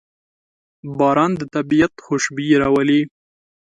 باران 0.97 1.31
د 1.37 1.41
طبیعت 1.55 1.93
خوشبويي 2.05 2.55
راولي. 2.63 3.01